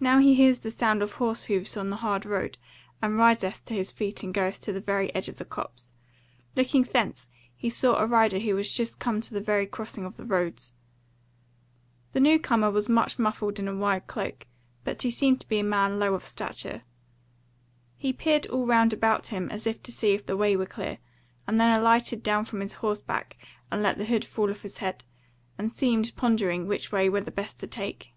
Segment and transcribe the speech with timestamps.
[0.00, 2.56] Now he hears the sound of horse hoofs on the hard road,
[3.02, 5.92] and riseth to his feet and goeth to the very edge of the copse;
[6.54, 10.16] looking thence he saw a rider who was just come to the very crossing of
[10.16, 10.72] the roads.
[12.12, 14.46] The new comer was much muffled in a wide cloak,
[14.84, 16.82] but he seemed to be a man low of stature.
[17.96, 20.98] He peered all round about him as if to see if the way were clear,
[21.46, 23.36] and then alighted down from horseback
[23.70, 25.04] and let the hood fall off his head,
[25.58, 28.12] and seemed pondering which way were the best to take.